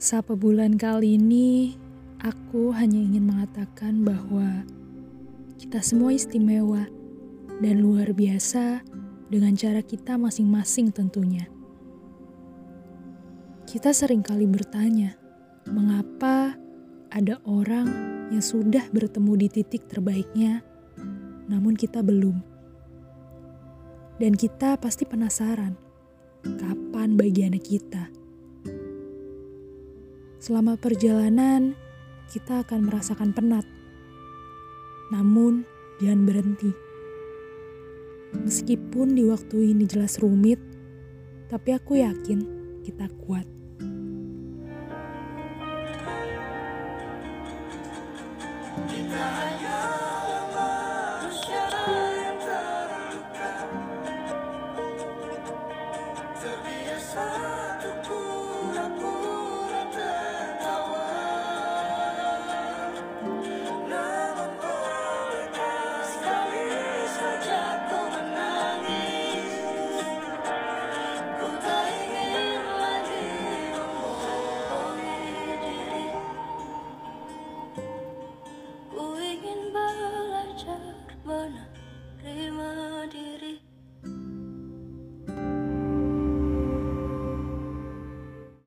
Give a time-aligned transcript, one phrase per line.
[0.00, 1.76] Sapa bulan kali ini,
[2.24, 4.64] aku hanya ingin mengatakan bahwa
[5.60, 6.88] kita semua istimewa
[7.60, 8.80] dan luar biasa
[9.28, 11.44] dengan cara kita masing-masing tentunya.
[13.68, 15.20] Kita sering kali bertanya,
[15.68, 16.56] mengapa
[17.12, 17.92] ada orang
[18.32, 20.64] yang sudah bertemu di titik terbaiknya,
[21.44, 22.40] namun kita belum.
[24.16, 25.76] Dan kita pasti penasaran,
[26.56, 28.19] kapan bagiannya kita?
[30.40, 31.76] Selama perjalanan,
[32.32, 33.68] kita akan merasakan penat.
[35.12, 35.68] Namun,
[36.00, 36.72] jangan berhenti.
[38.40, 40.56] Meskipun di waktu ini jelas rumit,
[41.52, 42.40] tapi aku yakin
[42.80, 43.44] kita kuat.